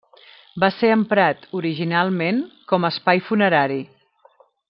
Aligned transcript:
Va 0.61 0.69
ser 0.77 0.89
emprat, 0.93 1.43
originalment, 1.59 2.41
com 2.73 2.89
a 2.89 2.93
espai 2.95 3.23
funerari. 3.29 3.81